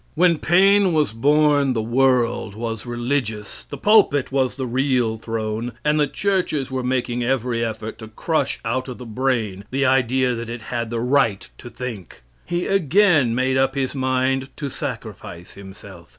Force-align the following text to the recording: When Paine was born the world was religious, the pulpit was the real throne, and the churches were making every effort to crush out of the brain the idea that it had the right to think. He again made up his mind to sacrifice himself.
When 0.15 0.39
Paine 0.39 0.93
was 0.93 1.11
born 1.13 1.73
the 1.73 1.81
world 1.83 2.55
was 2.55 2.87
religious, 2.87 3.65
the 3.69 3.77
pulpit 3.77 4.31
was 4.31 4.55
the 4.55 4.65
real 4.65 5.17
throne, 5.17 5.73
and 5.85 5.99
the 5.99 6.07
churches 6.07 6.71
were 6.71 6.81
making 6.81 7.21
every 7.23 7.63
effort 7.63 7.99
to 7.99 8.07
crush 8.07 8.59
out 8.65 8.87
of 8.87 8.97
the 8.97 9.05
brain 9.05 9.63
the 9.69 9.85
idea 9.85 10.33
that 10.33 10.49
it 10.49 10.63
had 10.73 10.89
the 10.89 10.99
right 10.99 11.47
to 11.59 11.69
think. 11.69 12.23
He 12.47 12.65
again 12.65 13.35
made 13.35 13.57
up 13.57 13.75
his 13.75 13.93
mind 13.93 14.49
to 14.57 14.71
sacrifice 14.71 15.51
himself. 15.51 16.09